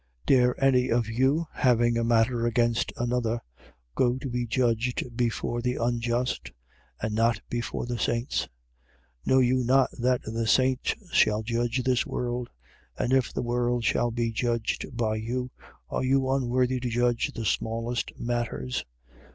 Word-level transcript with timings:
6:1. 0.25 0.25
Dare 0.25 0.63
any 0.63 0.89
of 0.89 1.07
you, 1.09 1.45
having 1.53 1.95
a 1.95 2.03
matter 2.03 2.47
against 2.47 2.91
another, 2.97 3.39
go 3.93 4.17
to 4.17 4.31
be 4.31 4.47
judged 4.47 5.03
before 5.15 5.61
the 5.61 5.75
unjust: 5.75 6.51
and 6.99 7.13
not 7.13 7.39
before 7.51 7.85
the 7.85 7.99
saints? 7.99 8.45
6:2. 9.27 9.27
Know 9.27 9.37
you 9.41 9.63
not 9.63 9.91
that 9.95 10.23
the 10.23 10.47
saints 10.47 10.95
shall 11.11 11.43
judge 11.43 11.83
this 11.83 12.03
world? 12.03 12.49
And 12.97 13.13
if 13.13 13.31
the 13.31 13.43
world 13.43 13.83
shall 13.83 14.09
be 14.09 14.31
judged 14.31 14.87
by 14.97 15.17
you, 15.17 15.51
are 15.87 16.03
you 16.03 16.27
unworthy 16.31 16.79
to 16.79 16.89
judge 16.89 17.31
the 17.35 17.45
smallest 17.45 18.11
matters? 18.19 18.83